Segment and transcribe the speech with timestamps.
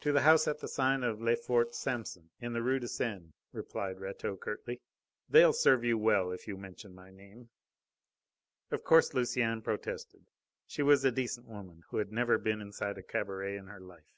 [0.00, 3.32] "To the house at the sign of 'Le fort Samson,' in the Rue de Seine,"
[3.52, 4.80] replied Rateau curtly.
[5.28, 7.50] "They'll serve you well if you mention my name."
[8.72, 10.26] Of course Lucienne protested.
[10.66, 14.16] She was a decent woman, who had never been inside a cabaret in her life.